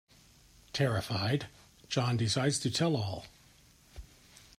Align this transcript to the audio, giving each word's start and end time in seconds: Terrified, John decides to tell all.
Terrified, 0.73 1.45
John 1.87 2.17
decides 2.17 2.57
to 2.61 2.71
tell 2.71 2.95
all. 2.95 3.27